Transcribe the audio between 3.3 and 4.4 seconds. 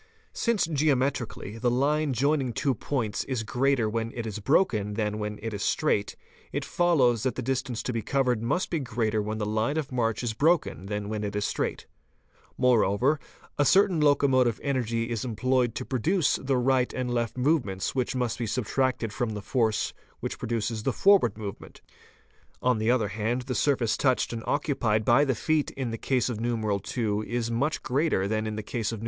greater when it is